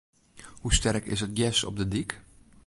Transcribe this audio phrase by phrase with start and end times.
[0.61, 2.11] Hoe sterk is it gjers op de dyk?